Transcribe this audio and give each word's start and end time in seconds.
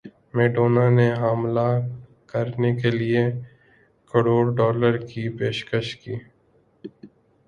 Madonna 0.35 0.85
نے 0.97 1.07
حاملہ 1.21 1.67
کرنے 2.31 2.69
کیلئے 2.81 3.23
کروڑ 4.11 4.43
ڈالر 4.57 4.93
کی 5.09 5.23
پیشکش 5.37 5.87
کی 6.01 6.15